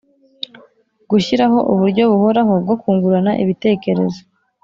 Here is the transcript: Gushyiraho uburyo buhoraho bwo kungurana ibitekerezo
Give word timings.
Gushyiraho 1.09 1.59
uburyo 1.71 2.03
buhoraho 2.11 2.53
bwo 2.63 2.75
kungurana 2.81 3.31
ibitekerezo 3.43 4.19